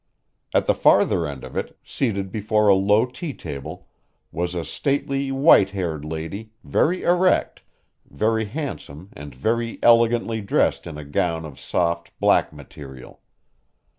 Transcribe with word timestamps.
At 0.51 0.65
the 0.65 0.73
farther 0.73 1.27
end 1.27 1.43
of 1.43 1.55
it, 1.55 1.77
seated 1.83 2.31
before 2.31 2.67
a 2.69 2.73
low 2.73 3.05
tea 3.05 3.35
table, 3.35 3.87
was 4.31 4.55
a 4.55 4.65
stately, 4.65 5.31
white 5.31 5.69
haired 5.69 6.03
lady, 6.03 6.53
very 6.63 7.03
erect, 7.03 7.61
very 8.09 8.45
handsome 8.45 9.09
and 9.13 9.35
very 9.35 9.77
elegantly 9.83 10.41
dressed 10.41 10.87
in 10.87 10.97
a 10.97 11.05
gown 11.05 11.45
of 11.45 11.59
soft 11.59 12.19
black 12.19 12.51
material. 12.51 13.19